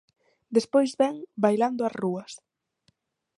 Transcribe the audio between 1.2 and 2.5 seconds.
'Bailando as rúas'.